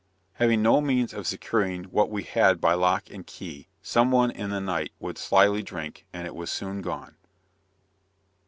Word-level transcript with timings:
Having 0.33 0.63
no 0.63 0.81
means 0.81 1.13
of 1.13 1.27
securing 1.27 1.83
what 1.83 2.09
we 2.09 2.23
had 2.23 2.59
by 2.59 2.73
lock 2.73 3.11
and 3.11 3.23
key, 3.27 3.67
some 3.83 4.09
one 4.09 4.31
in 4.31 4.49
the 4.49 4.59
night 4.59 4.91
would 4.97 5.19
slyly 5.19 5.61
drink, 5.61 6.07
and 6.11 6.25
it 6.25 6.33
was 6.33 6.49
soon 6.51 6.81
gone. 6.81 7.17